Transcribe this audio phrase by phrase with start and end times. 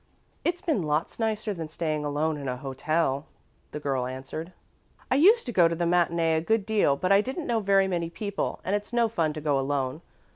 [0.43, 3.27] "It's been lots nicer than staying alone in a hotel,"
[3.71, 4.51] the girl answered.
[5.11, 7.87] "I used to go to the matinee a good deal, but I didn't know very
[7.87, 10.01] many people and it's no fun to go alone.